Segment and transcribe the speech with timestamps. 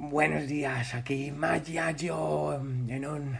[0.00, 3.36] Buenos días, aquí Maya yo en un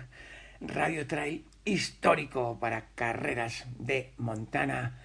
[0.60, 4.98] radio trail histórico para carreras de Montana.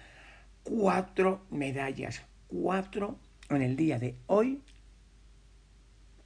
[0.64, 4.62] Cuatro medallas, cuatro en el día de hoy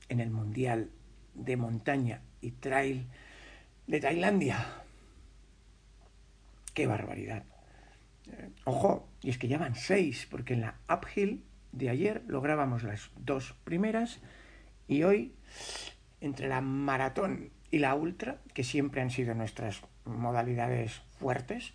[0.09, 0.89] en el Mundial
[1.35, 3.07] de Montaña y Trail
[3.87, 4.67] de Tailandia.
[6.73, 7.45] ¡Qué barbaridad!
[8.33, 12.83] Eh, ojo, y es que ya van seis, porque en la uphill de ayer lográbamos
[12.83, 14.21] las dos primeras
[14.89, 15.35] y hoy,
[16.21, 21.75] entre la maratón y la ultra, que siempre han sido nuestras modalidades fuertes,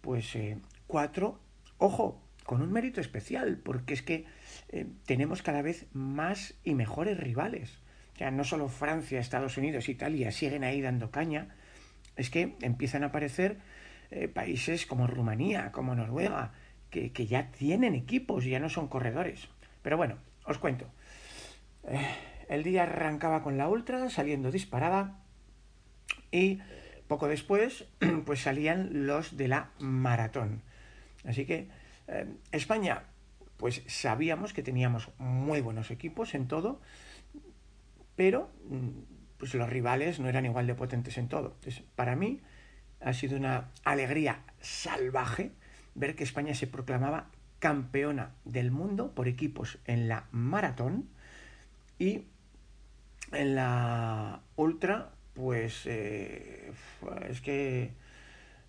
[0.00, 1.38] pues eh, cuatro,
[1.78, 4.26] ojo, con un mérito especial, porque es que
[4.70, 7.78] eh, tenemos cada vez más y mejores rivales.
[8.14, 11.54] O sea, no solo Francia, Estados Unidos, Italia siguen ahí dando caña,
[12.16, 13.58] es que empiezan a aparecer
[14.10, 16.52] eh, países como Rumanía, como Noruega,
[16.90, 19.48] que, que, ya tienen equipos, ya no son corredores.
[19.82, 20.86] Pero bueno, os cuento.
[22.50, 25.20] El día arrancaba con la ultra, saliendo disparada
[26.32, 26.58] y
[27.06, 27.84] poco después
[28.26, 30.60] pues salían los de la maratón.
[31.24, 31.68] Así que
[32.08, 33.04] eh, España,
[33.56, 36.80] pues sabíamos que teníamos muy buenos equipos en todo,
[38.16, 38.88] pero mm,
[39.38, 41.54] pues los rivales no eran igual de potentes en todo.
[41.54, 42.40] Entonces, para mí
[43.00, 45.52] ha sido una alegría salvaje
[45.94, 51.08] ver que España se proclamaba campeona del mundo por equipos en la maratón
[51.96, 52.24] y
[53.32, 56.72] en la Ultra, pues eh,
[57.28, 57.92] es que,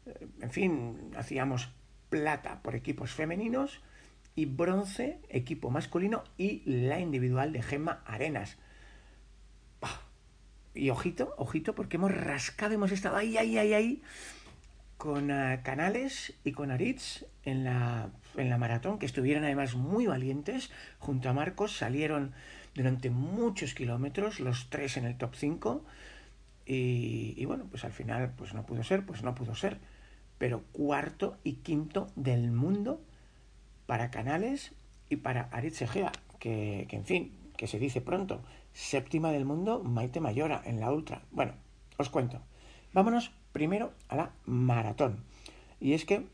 [0.05, 1.69] eh, en fin, hacíamos
[2.09, 3.81] plata por equipos femeninos
[4.35, 8.57] y bronce, equipo masculino y la individual de Gemma Arenas.
[10.73, 14.01] Y ojito, ojito, porque hemos rascado, hemos estado ahí, ahí, ahí, ahí,
[14.97, 20.05] con uh, Canales y con Aritz en la, en la maratón, que estuvieron además muy
[20.05, 20.71] valientes.
[20.99, 22.33] Junto a Marcos salieron
[22.73, 25.83] durante muchos kilómetros, los tres en el top 5.
[26.65, 29.79] Y, y, bueno, pues al final pues no pudo ser, pues no pudo ser.
[30.37, 33.01] Pero cuarto y quinto del mundo
[33.85, 34.71] para Canales
[35.09, 38.41] y para Aritz Egea, que, que en fin, que se dice pronto,
[38.73, 41.21] séptima del mundo Maite Mayora en la ultra.
[41.31, 41.53] Bueno,
[41.97, 42.41] os cuento.
[42.93, 45.23] Vámonos primero a la maratón.
[45.79, 46.25] Y es que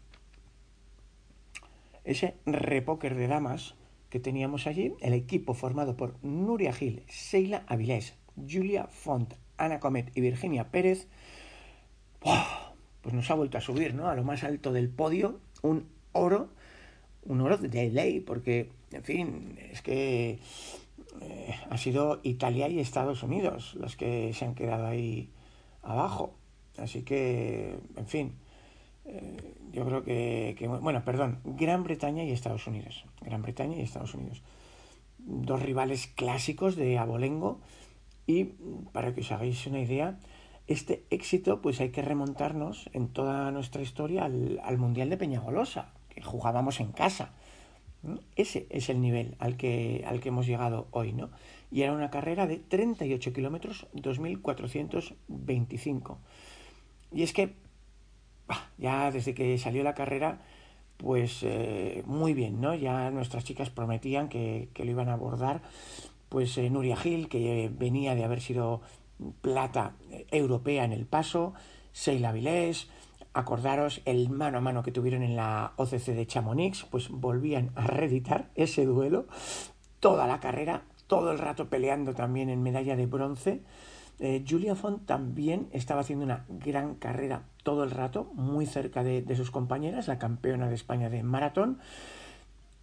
[2.04, 3.76] ese repóker de damas
[4.10, 10.12] que teníamos allí, el equipo formado por Nuria Gil, Seila Avilés, Julia Font, Ana Comet
[10.16, 11.08] y Virginia Pérez,
[12.20, 14.08] pues nos ha vuelto a subir, ¿no?
[14.08, 16.50] A lo más alto del podio, un oro,
[17.24, 20.40] un oro de ley, porque, en fin, es que
[21.22, 25.32] eh, ha sido Italia y Estados Unidos los que se han quedado ahí
[25.82, 26.36] abajo.
[26.78, 28.34] Así que, en fin,
[29.08, 33.06] eh, yo creo que, que, bueno, perdón, Gran Bretaña y Estados Unidos.
[33.22, 34.42] Gran Bretaña y Estados Unidos.
[35.20, 37.60] Dos rivales clásicos de abolengo
[38.26, 38.46] y
[38.92, 40.20] para que os hagáis una idea,
[40.68, 45.94] este éxito pues hay que remontarnos en toda nuestra historia al, al Mundial de Peñagolosa,
[46.10, 47.32] que jugábamos en casa.
[48.36, 51.30] Ese es el nivel al que, al que hemos llegado hoy, ¿no?
[51.72, 56.18] Y era una carrera de 38 kilómetros, 2.425.
[57.14, 57.56] Y es que
[58.78, 60.40] ya desde que salió la carrera,
[60.98, 62.74] pues eh, muy bien, ¿no?
[62.76, 65.62] Ya nuestras chicas prometían que, que lo iban a abordar.
[66.30, 68.82] Pues eh, Nuria Gil, que venía de haber sido
[69.42, 69.94] plata
[70.32, 71.54] europea en el paso,
[71.92, 72.90] Seila Vilés,
[73.34, 77.88] acordaros el mano a mano que tuvieron en la OCC de Chamonix, pues volvían a
[77.88, 79.28] reeditar ese duelo,
[80.00, 83.62] toda la carrera, todo el rato peleando también en medalla de bronce.
[84.20, 89.36] Eh, Julia Font también estaba haciendo una gran carrera todo el rato, muy cerca de,
[89.36, 91.80] sus compañeras, la campeona de España de maratón.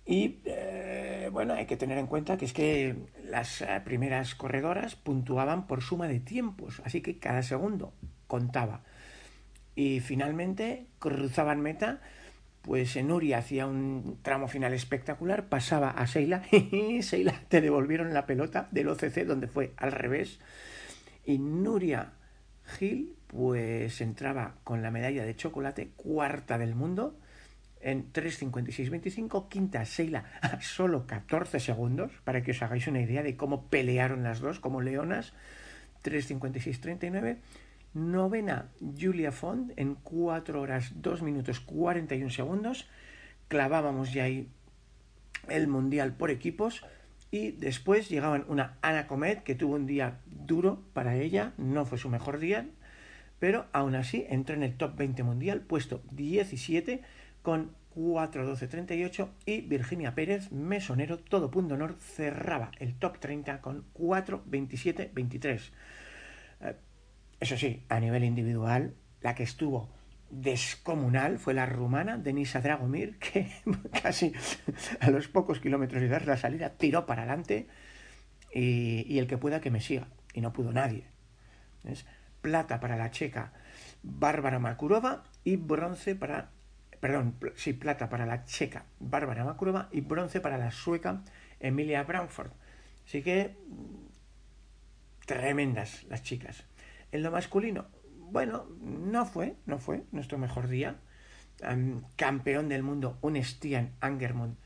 [0.07, 4.95] Y eh, bueno, hay que tener en cuenta que es que las eh, primeras corredoras
[4.95, 7.93] puntuaban por suma de tiempos, así que cada segundo
[8.27, 8.83] contaba.
[9.75, 12.01] Y finalmente cruzaban meta,
[12.63, 18.27] pues Nuria hacía un tramo final espectacular, pasaba a Seila, y Seila te devolvieron la
[18.27, 20.39] pelota del OCC donde fue al revés
[21.25, 22.13] y Nuria
[22.65, 27.19] Gil, pues entraba con la medalla de chocolate cuarta del mundo.
[27.81, 33.37] en 3.56.25, quinta Seila a solo 14 segundos, para que os hagáis una idea de
[33.37, 35.35] cómo pelearon las dos como leonas,
[36.03, 37.37] 3.56.39,
[37.93, 42.89] novena Julia Font en 4 horas 2 minutos 41 segundos,
[43.49, 44.49] clavábamos ya ahí
[45.49, 46.85] el mundial por equipos,
[47.35, 51.99] y después llegaban una Ana Comet que tuvo un día duro para ella, no fue
[51.99, 52.67] su mejor día,
[53.39, 57.03] pero aún así entró en el top 20 mundial, puesto 17
[57.43, 65.71] con 4.12.38 y Virginia Pérez, mesonero, todo punto honor, cerraba el top 30 con 4.27.23.
[66.61, 66.77] Eh,
[67.41, 69.89] eso sí, a nivel individual, la que estuvo
[70.31, 73.51] descomunal fue la rumana Denisa Dragomir, que
[74.03, 74.33] casi
[75.01, 77.69] a los pocos kilómetros de dar la salida tiró para adelante
[78.53, 80.09] y, el que pueda que me siga.
[80.35, 81.07] Y no pudo nadie.
[81.85, 82.05] ¿Es?
[82.43, 83.53] Plata para la checa
[84.03, 86.51] Bárbara Makurova y bronce para...
[87.01, 91.23] Perdón, sí, plata para la checa Bárbara Makurova y bronce para la sueca
[91.61, 92.51] Emilia Branford.
[93.07, 93.57] Así que
[95.27, 96.65] tremendas las chicas.
[97.13, 97.87] En lo masculino,
[98.31, 100.97] bueno, no fue, no fue nuestro mejor día.
[102.17, 104.57] campeón del mundo, un Stian Angermund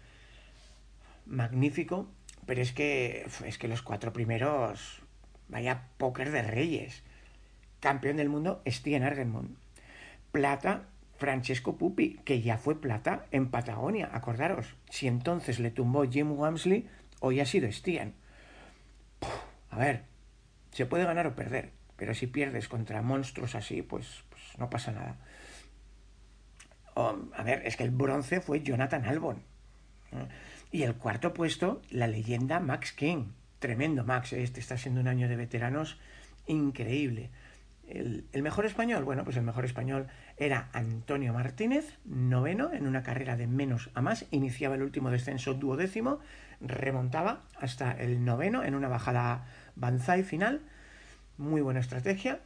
[1.26, 2.08] magnífico,
[2.46, 5.02] pero es que, es que los cuatro primeros,
[5.48, 7.02] vaya póker de reyes.
[7.80, 9.56] Campeón del mundo, Stian Angermund.
[10.32, 14.74] Plata, Francesco Pupi, que ya fue plata en Patagonia, acordaros.
[14.90, 16.88] Si entonces le tumbó Jim Wamsley,
[17.20, 18.14] hoy ha sido Stian.
[19.70, 20.04] a ver,
[20.72, 21.72] se puede ganar o perder.
[21.96, 25.16] Pero si pierdes contra monstruos así, pues, pues no pasa nada.
[26.94, 29.42] a ver, es que el bronce fue Jonathan Albon.
[30.70, 33.32] Y el cuarto puesto, la leyenda Max King.
[33.58, 35.98] Tremendo Max, este está siendo un año de veteranos
[36.46, 37.30] increíble.
[37.88, 43.36] El, mejor español, bueno, pues el mejor español era Antonio Martínez, noveno, en una carrera
[43.36, 46.18] de menos a más, iniciaba el último descenso duodécimo,
[46.60, 50.60] remontaba hasta el noveno en una bajada Banzai final,
[51.38, 52.40] muy buena estrategia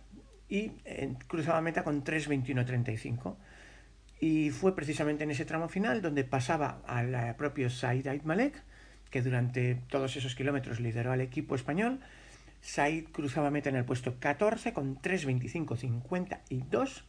[0.49, 3.37] y eh, cruzaba meta con 3.21.35.
[4.21, 8.63] Y fue precisamente en ese tramo final donde pasaba al propio Said Ait Malek,
[9.13, 12.01] que durante todos esos kilómetros lideró al equipo español.
[12.63, 17.03] Said cruzaba meta en el puesto 14 con 3.25.52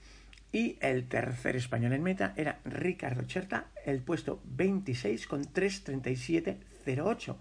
[0.52, 7.38] y el tercer español en meta era Ricardo Cherta, el puesto 26 con 3.37.08.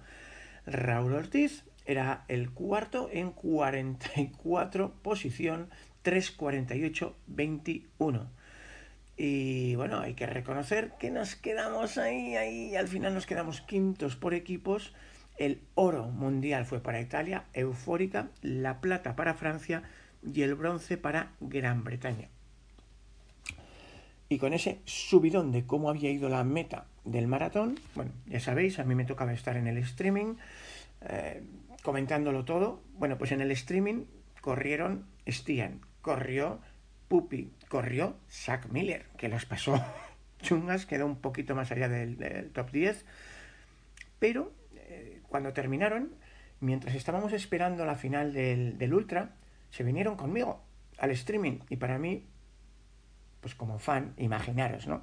[0.67, 5.71] Raúl Ortiz era el cuarto en 44 posición,
[6.05, 8.29] 3.48.21.
[9.17, 14.17] Y bueno, hay que reconocer que nos quedamos ahí, ahí, al final nos quedamos quintos
[14.17, 14.95] por equipos.
[15.37, 19.83] El oro mundial fue para Italia, eufórica, la plata para Francia
[20.23, 22.29] y el bronce para Gran Bretaña.
[24.29, 28.79] Y con ese subidón de cómo había ido la meta del maratón, bueno, ya sabéis,
[28.79, 30.37] a mí me tocaba estar en el streaming.
[31.03, 31.43] Eh,
[31.83, 34.05] comentándolo todo, bueno, pues en el streaming
[34.41, 36.61] corrieron Stian, corrió
[37.13, 39.85] Pupi, corrió Zach Miller, que las pasó
[40.41, 43.05] chungas, quedó un poquito más allá del, top 10,
[44.19, 46.15] pero eh, cuando terminaron,
[46.61, 49.35] mientras estábamos esperando la final del, del Ultra,
[49.69, 50.65] se vinieron conmigo
[50.97, 52.25] al streaming y para mí,
[53.43, 55.03] pues como fan, imaginaros, ¿no?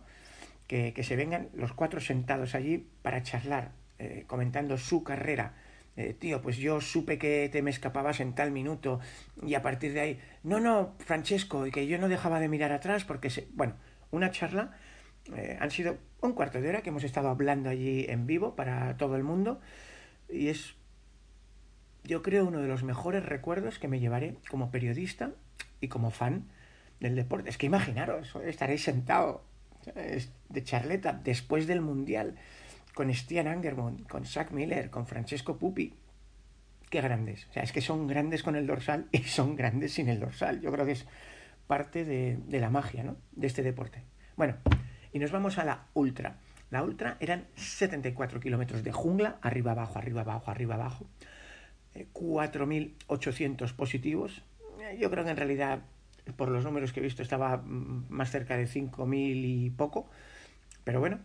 [0.66, 5.54] Que, que se vengan los cuatro sentados allí para charlar, eh, comentando su carrera,
[6.00, 9.02] eh, tío, pues yo supe que te me escapabas en tal minuto
[9.46, 12.72] y a partir de ahí, no, no, Francesco, y que yo no dejaba de mirar
[12.72, 13.50] atrás porque, se...
[13.54, 13.74] bueno,
[14.10, 14.78] una charla,
[15.36, 18.96] eh, han sido un cuarto de hora que hemos estado hablando allí en vivo para
[18.96, 19.60] todo el mundo
[20.30, 20.76] y es,
[22.06, 25.32] yo creo, uno de los mejores recuerdos que me llevaré como periodista
[25.82, 26.46] y como fan
[27.02, 27.50] del deporte.
[27.50, 29.44] Es que imaginaros, estaréis sentado
[29.94, 32.36] de charleta después del Mundial
[33.00, 35.94] con Stian Angermont, con Zach Miller, con Francesco Pupi.
[36.90, 37.48] Qué grandes.
[37.50, 40.60] O sea, es que son grandes con el dorsal y son grandes sin el dorsal.
[40.60, 41.08] Yo creo que es
[41.66, 43.16] parte de, la magia ¿no?
[43.32, 44.04] de este deporte.
[44.36, 44.58] Bueno,
[45.14, 46.40] y nos vamos a la ultra.
[46.72, 51.08] La ultra eran 74 kilómetros de jungla, arriba abajo, arriba abajo, arriba abajo.
[51.96, 54.44] 4.800 eh, positivos.
[54.82, 55.84] Eh, yo creo que en realidad,
[56.36, 60.10] por los números que he visto, estaba mm, más cerca de 5.000 y poco.
[60.84, 61.20] Pero bueno,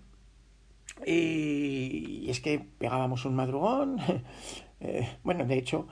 [1.06, 3.98] y, es que pegábamos un madrugón.
[4.86, 5.88] Eh, bueno, de hecho,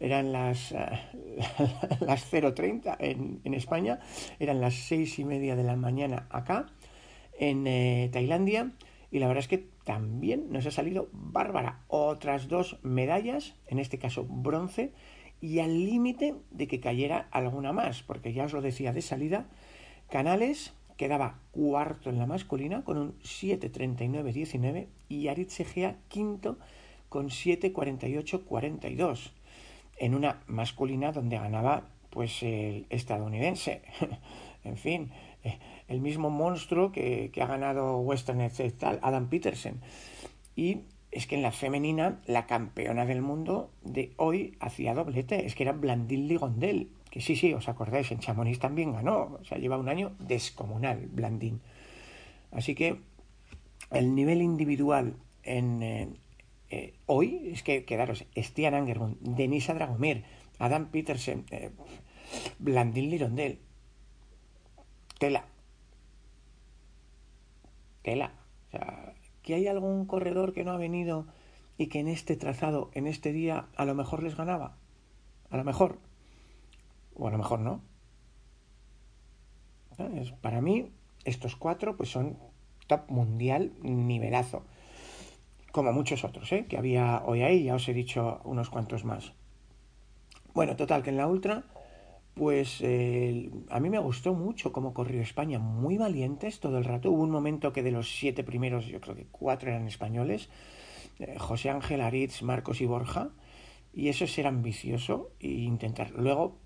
[0.00, 0.78] eran las, eh,
[2.00, 4.00] las 0.30 en, en España,
[4.40, 6.66] eran las seis y media de la mañana acá,
[7.38, 8.72] en eh, Tailandia,
[9.12, 11.84] y la verdad es que también nos ha salido bárbara.
[11.86, 14.92] Otras dos medallas, en este caso bronce,
[15.40, 19.46] y al límite de que cayera alguna más, porque ya os lo decía de salida,
[20.08, 26.58] Canales, quedaba cuarto en la masculina con un 7.39.19 y Aritz Egea quinto
[27.08, 29.30] con 7.48.42
[29.98, 33.82] en una masculina donde ganaba pues el estadounidense.
[34.64, 35.10] en fin,
[35.88, 38.98] el mismo monstruo que, que ha ganado Western etc.
[39.02, 39.80] Adam Peterson.
[40.56, 40.80] Y
[41.10, 45.62] es que en la femenina la campeona del mundo de hoy hacía doblete, es que
[45.62, 49.76] era Blandine Ligondel, que sí, sí, os acordáis, en Chamonix también ganó, o sea, lleva
[49.76, 51.60] un año descomunal Blandín.
[52.50, 53.02] Así que
[53.90, 56.08] el nivel individual en, eh,
[56.70, 60.24] eh, hoy es que, quedaros, Stian Angermund, Denisa Dragomir,
[60.58, 61.70] Adam Petersen, eh,
[62.58, 63.58] Blandín Lirondel,
[65.18, 65.44] tela.
[68.00, 68.32] Tela.
[68.68, 71.26] O sea, que hay algún corredor que no ha venido
[71.76, 74.78] y que en este trazado, en este día, a lo mejor les ganaba.
[75.50, 75.98] A lo mejor.
[77.16, 77.82] O a lo mejor no.
[80.40, 80.90] Para mí,
[81.24, 82.38] estos cuatro pues son
[82.86, 84.64] top mundial nivelazo.
[85.70, 86.66] Como muchos otros, ¿eh?
[86.68, 89.32] que había hoy ahí, ya os he dicho unos cuantos más.
[90.54, 91.64] Bueno, total, que en la Ultra,
[92.34, 97.10] pues a mí me gustó mucho cómo corrió España, muy valientes todo el rato.
[97.10, 100.50] Hubo un momento que de los siete primeros, yo creo que cuatro eran españoles,
[101.18, 103.30] eh, José Ángel Aritz, Marcos y Borja,
[103.94, 106.10] y eso es ser ambicioso e intentar.
[106.10, 106.58] Luego,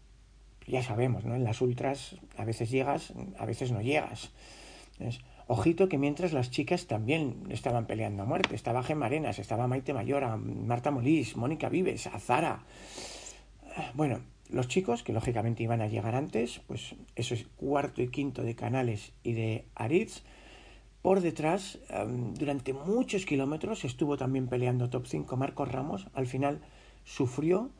[0.66, 1.34] ya sabemos, ¿no?
[1.34, 4.30] En las ultras a veces llegas, a veces no llegas.
[5.46, 8.54] ojito que mientras las chicas también estaban peleando a muerte.
[8.54, 12.64] Estaba Gemma Arenas, estaba Maite Mayora, Marta Molís, Mónica Vives, Azara.
[13.94, 14.20] Bueno,
[14.50, 18.54] los chicos, que lógicamente iban a llegar antes, pues eso es cuarto y quinto de
[18.54, 20.22] Canales y de Aritz.
[21.02, 21.78] Por detrás,
[22.34, 26.08] durante muchos kilómetros, estuvo también peleando top 5 Marcos Ramos.
[26.14, 26.60] Al final
[27.04, 27.70] sufrió,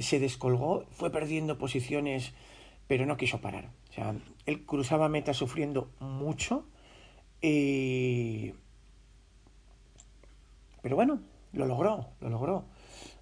[0.00, 2.32] se descolgó, fue perdiendo posiciones,
[2.86, 3.70] pero no quiso parar.
[3.90, 4.14] O sea,
[4.46, 6.66] él cruzaba meta sufriendo mucho.
[7.40, 8.54] Pero
[10.96, 11.20] bueno,
[11.52, 12.64] lo logró, lo logró.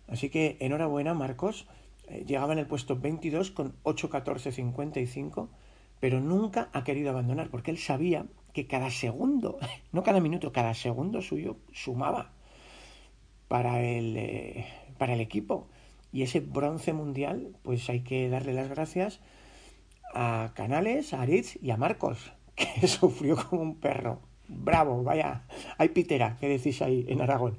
[0.06, 1.66] Así que enhorabuena, Marcos.
[2.08, 5.48] Eh, llegaba en el puesto 22 con 8.14.55,
[6.00, 9.58] pero nunca ha querido abandonar, porque él sabía que cada segundo,
[9.92, 12.32] no cada minuto, cada segundo suyo sumaba
[13.48, 15.68] para el, eh, para el equipo.
[16.12, 19.20] Y ese bronce mundial, pues hay que darle las gracias
[20.14, 24.20] a Canales, a Aritz y a Marcos, que sufrió como un perro.
[24.48, 25.44] Bravo, vaya,
[25.76, 27.58] hay pitera, que decís ahí en Aragón.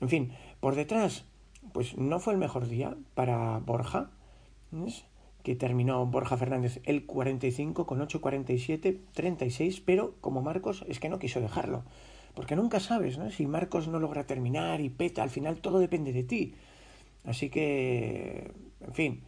[0.00, 1.24] En fin, por detrás,
[1.72, 4.10] pues no fue el mejor día para Borja,
[5.42, 11.18] que terminó Borja Fernández el 45 con 8.47, 36, pero como Marcos es que no
[11.18, 11.84] quiso dejarlo.
[12.34, 13.30] Porque nunca sabes, ¿no?
[13.30, 16.54] Si Marcos no logra terminar y peta, al final todo depende de ti.
[17.24, 19.22] Así que, en fin,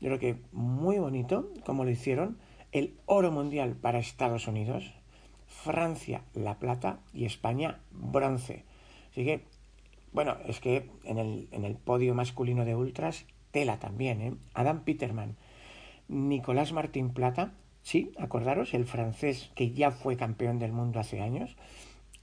[0.00, 2.38] yo creo que muy bonito como lo hicieron.
[2.72, 4.92] El oro mundial para Estados Unidos,
[5.46, 8.64] Francia la plata y España bronce.
[9.10, 9.44] Así que,
[10.12, 14.34] bueno, es que en el, en el podio masculino de ultras, tela también, ¿eh?
[14.52, 15.36] Adam Peterman,
[16.08, 21.56] Nicolás Martín Plata, sí, acordaros, el francés que ya fue campeón del mundo hace años,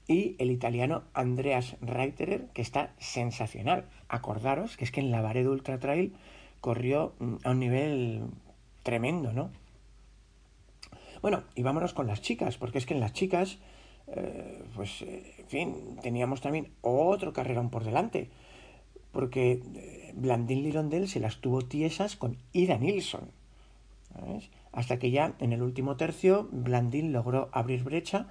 [0.06, 3.86] y el italiano Andreas Reiterer, que está sensacional.
[4.08, 6.14] Acordaros que es que en la Vared Ultra Trail
[6.60, 8.22] corrió mm, a un nivel
[8.82, 9.50] tremendo, ¿no?
[11.22, 13.58] Bueno, y vámonos con las chicas, porque es que en las chicas,
[14.08, 18.28] eh, pues, eh, en fin, teníamos también otro carrerón por delante,
[19.10, 23.30] porque eh, Blandín Lirondel se las tuvo tiesas con Ida Nilsson,
[24.72, 28.28] Hasta que ya en el último tercio Blandín logró abrir brecha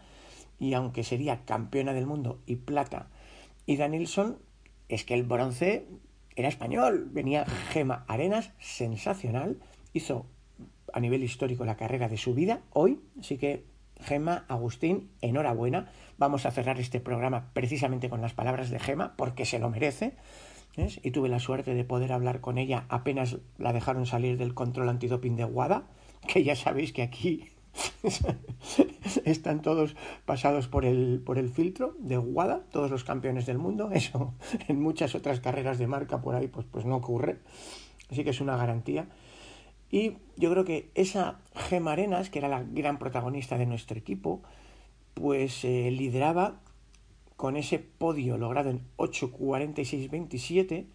[0.60, 3.08] y aunque sería campeona del mundo y plata,
[3.66, 4.38] y Nilsson,
[4.90, 5.88] es que el bronce
[6.36, 9.60] era español, venía Gema Arenas, sensacional,
[9.94, 10.26] hizo
[10.92, 13.64] a nivel histórico la carrera de su vida hoy, así que
[14.02, 15.92] Gema, Agustín, enhorabuena.
[16.18, 20.14] Vamos a cerrar este programa precisamente con las palabras de Gema, porque se lo merece.
[20.76, 24.90] Y tuve la suerte de poder hablar con ella apenas la dejaron salir del control
[24.90, 25.84] antidoping de Guada,
[26.28, 27.50] que ya sabéis que aquí
[29.26, 33.92] Están todos pasados por el, por el filtro de Guada, todos los campeones del mundo.
[33.94, 34.34] Eso
[34.68, 37.40] en muchas otras carreras de marca por ahí pues, pues no ocurre.
[38.12, 39.08] Así que es una garantía.
[39.90, 44.42] Y yo creo que esa Gema Arenas, que era la gran protagonista de nuestro equipo,
[45.14, 46.60] pues eh, lideraba
[47.36, 50.86] con ese podio logrado en 8.46.27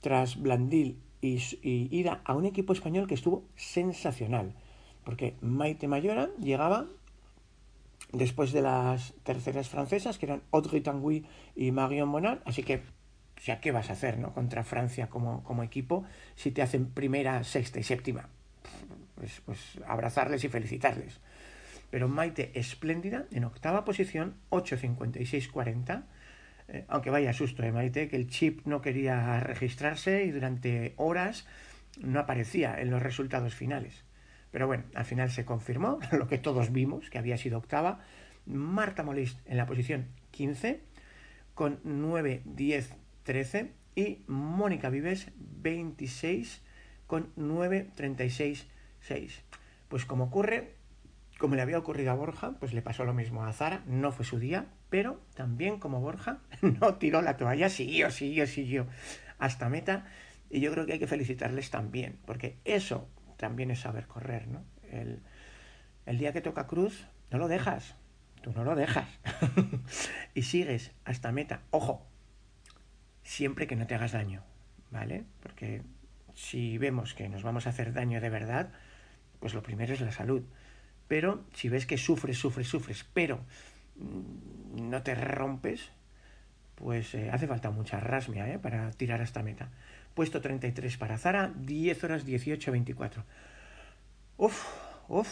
[0.00, 4.54] tras Blandil y, y ida a un equipo español que estuvo sensacional
[5.04, 6.86] porque Maite Mayora llegaba
[8.12, 11.24] después de las terceras francesas, que eran Audrey Tanguy
[11.56, 14.32] y Marion Monard, así que, o sea, ¿qué vas a hacer no?
[14.34, 16.04] contra Francia como, como equipo
[16.36, 18.28] si te hacen primera, sexta y séptima?
[19.14, 21.20] Pues, pues abrazarles y felicitarles.
[21.90, 26.04] Pero Maite espléndida en octava posición, 8.56.40.
[26.68, 28.08] Eh, aunque vaya susto, ¿eh, Maite?
[28.08, 31.46] Que el chip no quería registrarse y durante horas
[32.00, 34.04] no aparecía en los resultados finales.
[34.52, 38.00] Pero bueno, al final se confirmó lo que todos vimos, que había sido octava.
[38.46, 40.80] Marta Molist en la posición 15
[41.54, 42.94] con 9, 10,
[43.24, 46.62] 13 y Mónica Vives 26
[47.06, 48.66] con 9, 36,
[49.00, 49.42] 6.
[49.88, 50.74] Pues como ocurre,
[51.38, 54.24] como le había ocurrido a Borja, pues le pasó lo mismo a Zara, no fue
[54.24, 58.86] su día, pero también como Borja no tiró la toalla, siguió, siguió, siguió
[59.38, 60.06] hasta meta
[60.50, 63.08] y yo creo que hay que felicitarles también, porque eso
[63.42, 64.62] también es saber correr, ¿no?
[64.88, 65.20] El,
[66.06, 67.96] el día que toca cruz, no lo dejas,
[68.40, 69.08] tú no lo dejas
[70.34, 71.62] y sigues hasta meta.
[71.72, 72.06] Ojo,
[73.24, 74.44] siempre que no te hagas daño,
[74.92, 75.24] ¿vale?
[75.42, 75.82] Porque
[76.34, 78.70] si vemos que nos vamos a hacer daño de verdad,
[79.40, 80.44] pues lo primero es la salud.
[81.08, 83.40] Pero si ves que sufres, sufres, sufres, pero
[83.96, 85.90] mm, no te rompes,
[86.82, 88.58] pues eh, hace falta mucha rasmia ¿eh?
[88.58, 89.70] para tirar hasta meta.
[90.14, 93.24] Puesto 33 para Zara, 10 horas 18, 24.
[94.36, 94.66] Uf,
[95.08, 95.28] uf.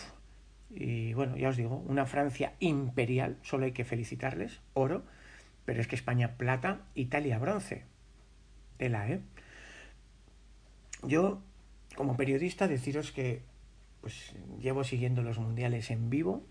[0.71, 5.03] Y bueno, ya os digo, una Francia imperial, solo hay que felicitarles, oro,
[5.65, 7.83] pero es que España plata, Italia bronce.
[8.77, 9.21] Tela, ¿eh?
[11.03, 11.43] Yo,
[11.97, 13.43] como periodista, deciros que
[14.01, 16.45] pues llevo siguiendo los mundiales en vivo,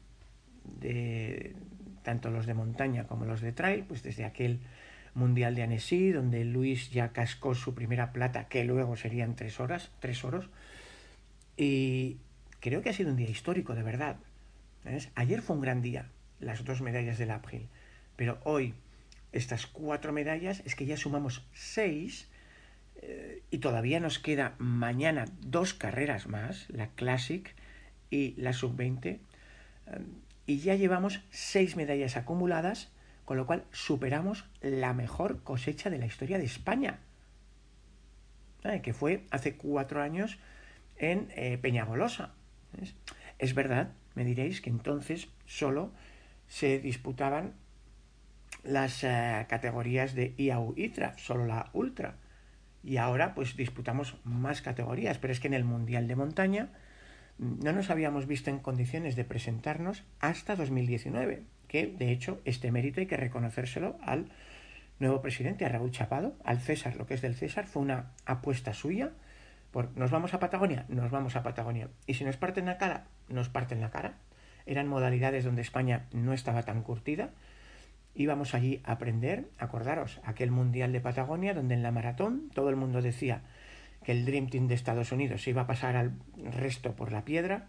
[0.81, 1.55] de
[2.03, 4.59] tanto los de montaña como los de trail, pues desde aquel
[5.13, 9.91] mundial de Annecy, donde Luis ya cascó su primera plata, que luego serían tres horas,
[9.99, 10.49] tres oros.
[11.57, 12.17] Y
[12.59, 14.17] creo que ha sido un día histórico, de verdad.
[15.15, 17.67] Ayer fue un gran día, las dos medallas del uphill,
[18.15, 18.73] pero hoy
[19.31, 22.27] estas cuatro medallas es que ya sumamos seis
[23.01, 27.53] eh, y todavía nos queda mañana dos carreras más, la Classic
[28.09, 29.19] y la Sub-20, eh,
[30.47, 32.89] y ya llevamos seis medallas acumuladas,
[33.29, 36.97] con lo cual superamos la mejor cosecha de la historia de España,
[38.81, 40.39] que fue hace cuatro años
[40.97, 42.33] en eh, Peñagolosa.
[43.37, 45.91] Es verdad, me diréis que entonces solo
[46.47, 47.53] se disputaban
[48.63, 49.01] las
[49.47, 52.15] categorías de IAU ITRA, solo la Ultra.
[52.83, 56.69] Y ahora pues disputamos más categorías, pero es que en el Mundial de Montaña
[57.37, 62.71] mm, no nos habíamos visto en condiciones de presentarnos hasta 2019, que de hecho este
[62.71, 64.29] mérito hay que reconocérselo al
[64.99, 68.73] nuevo presidente, a Raúl Chapado, al César, lo que es del César, fue una apuesta
[68.73, 69.11] suya
[69.71, 71.89] por nos vamos a Patagonia, nos vamos a Patagonia.
[72.07, 74.15] Y si nos parten la cara, nos parten la cara.
[74.65, 77.29] Eran modalidades donde España no estaba tan curtida,
[78.15, 82.75] íbamos allí a aprender, acordaros, aquel Mundial de Patagonia donde en la maratón todo el
[82.75, 83.43] mundo decía
[84.03, 87.67] que el Dream Team de Estados Unidos iba a pasar al resto por la piedra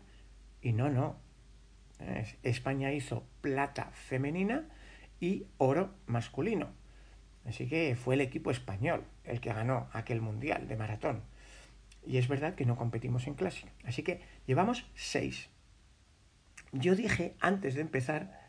[0.63, 1.17] y no, no.
[2.43, 4.69] España hizo plata femenina
[5.21, 6.71] y oro masculino.
[7.47, 11.23] Así que fue el equipo español el que ganó aquel Mundial de maratón.
[12.07, 13.67] Y es verdad que no competimos en clase.
[13.85, 15.51] Así que llevamos seis.
[16.73, 18.41] Yo dije antes de empezar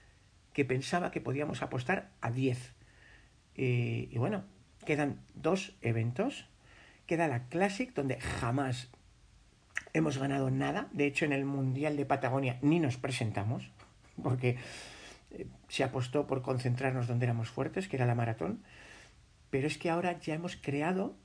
[0.54, 2.76] que pensaba que podíamos apostar a 10.
[3.56, 4.46] y bueno,
[4.86, 6.48] quedan dos eventos.
[7.08, 8.90] Queda la Classic, donde jamás
[9.94, 10.88] hemos ganado nada.
[10.92, 13.70] De hecho, en el Mundial de Patagonia ni nos presentamos,
[14.22, 14.58] porque
[15.32, 18.64] eh, se apostó por concentrarnos donde éramos fuertes, que era la maratón.
[19.50, 21.16] Pero es que ahora ya hemos creado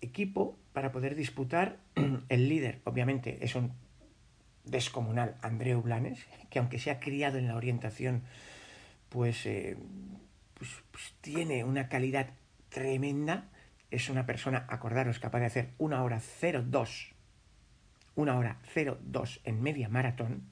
[0.00, 1.78] equipo para poder disputar
[2.28, 2.80] el líder.
[2.84, 3.72] Obviamente es un
[4.64, 8.22] descomunal Andreu Blanes, que aunque se ha criado en la orientación
[9.08, 9.76] pues, eh,
[10.54, 12.30] pues, pues, tiene una calidad
[12.68, 13.48] tremenda.
[13.90, 17.13] Es una persona, acordaros, capaz de hacer una hora 02,
[18.14, 20.42] una hora 02 en media maratón.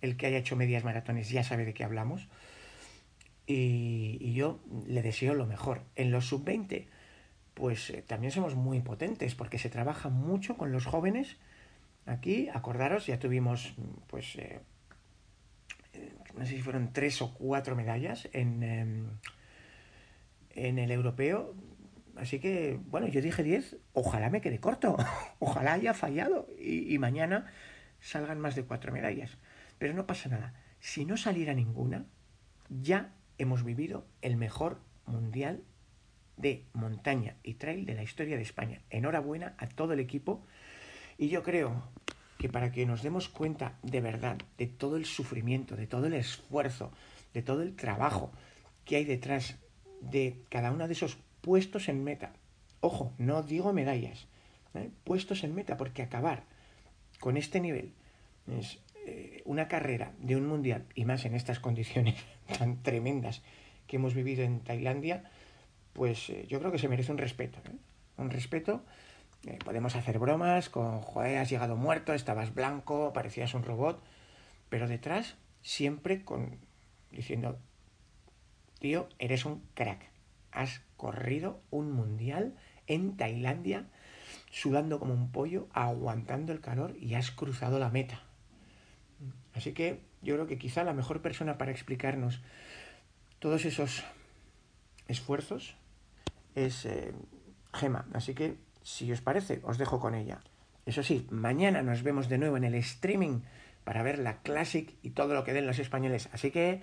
[0.00, 2.28] El que haya hecho medias maratones ya sabe de qué hablamos.
[3.46, 5.82] Y, yo le deseo lo mejor.
[5.96, 6.86] En los sub-20,
[7.54, 11.36] pues eh, también somos muy potentes porque se trabaja mucho con los jóvenes.
[12.06, 13.74] Aquí, acordaros, ya tuvimos
[14.06, 14.60] pues eh,
[16.36, 19.06] no sé si fueron tres o cuatro medallas en, em,
[20.50, 21.54] en el europeo.
[22.18, 24.96] Así que, bueno, yo dije 10, ojalá me quede corto,
[25.38, 27.46] ojalá haya fallado y, y, mañana
[28.00, 29.38] salgan más de cuatro medallas.
[29.78, 32.06] Pero no pasa nada, si no saliera ninguna,
[32.68, 35.62] ya hemos vivido el mejor mundial
[36.36, 38.80] de montaña y trail de la historia de España.
[38.90, 40.44] Enhorabuena a todo el equipo
[41.16, 41.82] y yo creo
[42.38, 46.14] que para que nos demos cuenta de verdad de todo el sufrimiento, de todo el
[46.14, 46.92] esfuerzo,
[47.34, 48.30] de todo el trabajo
[48.84, 49.56] que hay detrás
[50.00, 52.32] de cada uno de esos puestos en meta.
[52.80, 54.26] Ojo, no digo medallas,
[54.74, 54.90] ¿eh?
[55.04, 56.44] puestos en meta, porque acabar
[57.20, 57.92] con este nivel
[58.46, 62.16] es eh, una carrera de un mundial, y más en estas condiciones
[62.58, 63.42] tan tremendas
[63.86, 65.24] que hemos vivido en Tailandia,
[65.92, 67.58] pues eh, yo creo que se merece un respeto.
[68.16, 68.84] Un respeto.
[69.64, 74.02] Podemos hacer bromas con, joder, has llegado muerto, estabas blanco, parecías un robot,
[74.68, 76.58] pero detrás siempre con
[77.10, 77.58] diciendo,
[78.80, 80.10] tío, eres un crack.
[80.50, 82.54] Has corrido un mundial
[82.86, 83.86] en Tailandia
[84.50, 88.22] sudando como un pollo, aguantando el calor y has cruzado la meta.
[89.54, 92.42] Así que yo creo que quizá la mejor persona para explicarnos
[93.38, 94.04] todos esos
[95.06, 95.74] esfuerzos
[96.54, 97.14] es eh,
[97.72, 98.06] Gema.
[98.12, 100.40] Así que, si os parece, os dejo con ella.
[100.86, 103.40] Eso sí, mañana nos vemos de nuevo en el streaming
[103.84, 106.28] para ver la Classic y todo lo que den los españoles.
[106.32, 106.82] Así que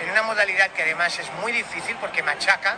[0.00, 2.76] en una modalidad que además es muy difícil porque machaca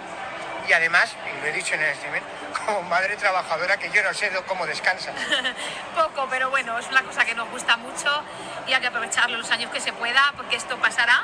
[0.69, 2.21] y además, y lo he dicho en el streaming,
[2.67, 5.13] como madre trabajadora que yo no sé cómo descansa.
[5.95, 8.23] Poco, pero bueno, es una cosa que nos gusta mucho
[8.67, 11.23] y hay que aprovecharlo los años que se pueda porque esto pasará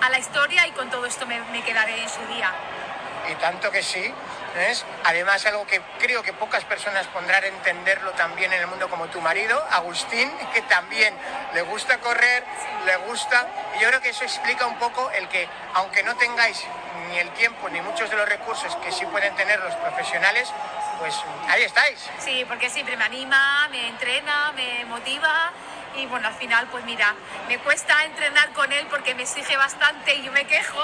[0.00, 2.50] a la historia y con todo esto me, me quedaré en su día.
[3.30, 4.12] Y tanto que sí,
[4.68, 8.88] es además algo que creo que pocas personas pondrán a entenderlo también en el mundo
[8.88, 11.14] como tu marido, Agustín, que también
[11.54, 12.44] le gusta correr,
[12.84, 16.62] le gusta, y yo creo que eso explica un poco el que, aunque no tengáis
[17.08, 20.52] ni el tiempo ni muchos de los recursos que sí pueden tener los profesionales,
[20.98, 21.14] pues
[21.48, 22.08] ahí estáis.
[22.18, 25.50] Sí, porque siempre me anima, me entrena, me motiva
[25.96, 27.14] y bueno, al final pues mira,
[27.48, 30.80] me cuesta entrenar con él porque me exige bastante y yo me quejo,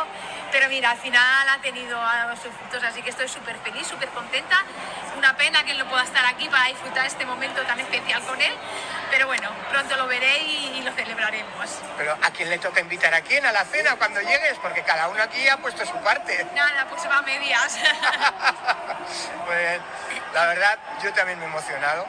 [0.53, 1.99] pero mira, al final ha tenido
[2.43, 4.57] sus frutos, así que estoy súper feliz, súper contenta.
[5.17, 8.41] Una pena que él no pueda estar aquí para disfrutar este momento tan especial con
[8.41, 8.53] él,
[9.11, 11.81] pero bueno, pronto lo veré y, lo celebraremos.
[11.97, 14.59] Pero ¿a quién le toca invitar a quién a la cena cuando llegues?
[14.63, 16.47] Porque cada uno aquí ha puesto su parte.
[16.55, 17.79] Nada, pues va a medias.
[19.47, 19.81] pues
[20.33, 22.07] la verdad, yo también me he emocionado.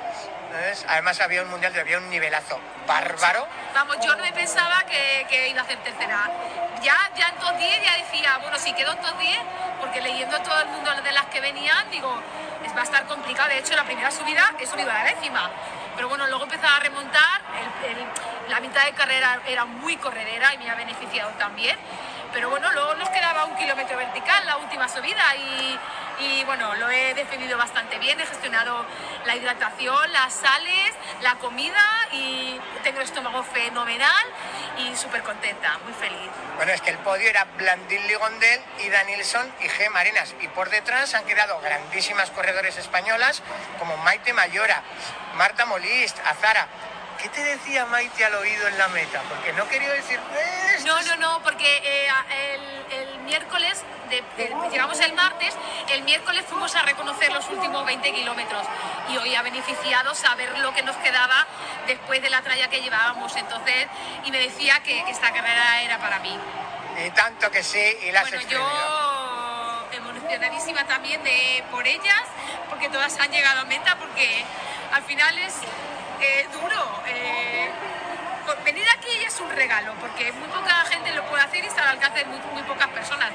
[0.87, 3.47] Además había un mundial, había un nivelazo bárbaro.
[3.73, 6.29] Vamos, yo no me pensaba que, iba a hacer tercera.
[6.81, 9.39] Ya, ya en top 10 ya decía, bueno, si quedo en top 10,
[9.79, 12.19] porque leyendo todo el mundo de las que venían, digo,
[12.65, 13.49] es, va a estar complicado.
[13.49, 15.49] De hecho, la primera subida he subido a la décima.
[15.95, 17.41] Pero bueno, luego empezaba a remontar,
[18.47, 21.77] la mitad de carrera era muy corredera y me ha beneficiado también.
[22.33, 25.79] Pero bueno, luego nos quedaba un kilómetro vertical, la última subida, y,
[26.19, 28.85] y bueno, lo he defendido bastante bien, he gestionado
[29.25, 34.25] la hidratación, las sales, la comida y tengo el estómago fenomenal
[34.77, 36.29] y súper contenta, muy feliz.
[36.55, 39.89] Bueno, es que el podio era Blandín Ligondel, Ida Nilsson y G.
[39.89, 43.41] Marinas y por detrás han quedado grandísimas corredores españolas
[43.79, 44.83] como Maite Mayora,
[45.35, 46.67] Marta Molist, Azara.
[47.21, 49.21] ¿Qué te decía Maite al oído en la meta?
[49.27, 50.19] Porque no quería decir...
[50.85, 52.07] No, no, no, porque eh,
[52.91, 53.83] el, miércoles,
[54.71, 55.53] llegamos el martes,
[55.89, 58.65] el miércoles fuimos a reconocer los últimos 20 kilómetros
[59.09, 61.45] y hoy ha beneficiado saber lo que nos quedaba
[61.87, 63.35] después de la tralla que llevábamos.
[63.35, 63.87] Entonces,
[64.23, 66.39] y me decía que, esta carrera era para mí.
[67.05, 72.23] Y tanto que sí, y las Bueno, yo emocionadísima también de, por ellas,
[72.69, 74.45] porque todas han llegado a meta, porque
[74.93, 75.55] al final es
[76.21, 77.03] eh, duro.
[78.63, 81.89] Venir aquí es un regalo, porque muy poca gente lo puede hacer y está al
[81.97, 83.29] alcance de muy, pocas personas.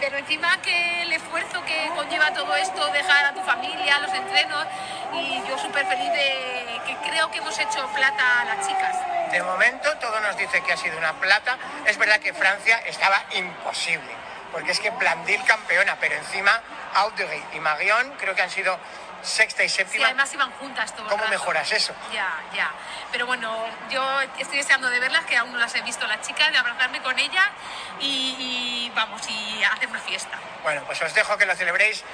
[0.00, 4.66] Pero encima que el esfuerzo que conlleva todo esto, dejar a tu familia, los entrenos,
[5.12, 8.96] y yo súper feliz de que creo que hemos hecho plata a las chicas.
[9.30, 11.56] De momento todo nos dice que ha sido una plata.
[11.86, 14.10] Es verdad que Francia estaba imposible,
[14.52, 16.60] porque es que Blandil campeona, pero encima
[16.94, 18.78] Audrey y Marion creo que han sido
[19.22, 19.98] sexta y séptima.
[19.98, 21.94] Sí, además iban juntas todo ¿Cómo mejoras eso?
[22.12, 22.70] Ya, ya.
[23.10, 26.50] Pero bueno, yo estoy deseando de verlas, que aún no las he visto las chicas,
[26.50, 27.48] de abrazarme con ellas
[28.00, 30.38] y, vamos, y hacer una fiesta.
[30.62, 32.04] Bueno, pues os dejo que lo celebréis.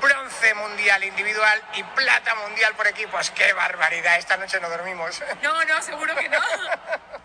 [0.00, 3.30] Bronce mundial individual y plata mundial por equipos.
[3.30, 4.18] ¡Qué barbaridad!
[4.18, 5.22] Esta noche no dormimos.
[5.42, 6.38] No, no, seguro que no.